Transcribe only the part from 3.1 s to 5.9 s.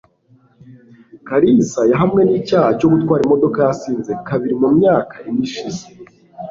imodoka yasinze kabiri mu myaka ine ishize